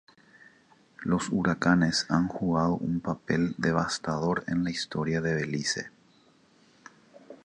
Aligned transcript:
Los 1.03 1.29
huracanes 1.29 2.07
han 2.09 2.27
jugado 2.27 2.73
un 2.73 3.01
papel 3.01 3.53
devastador 3.59 4.43
en 4.47 4.63
la 4.63 4.71
historia 4.71 5.21
de 5.21 5.35
Belice. 5.35 5.91